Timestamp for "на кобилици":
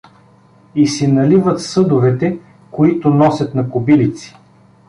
3.55-4.35